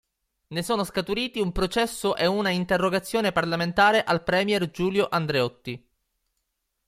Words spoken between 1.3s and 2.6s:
un processo e una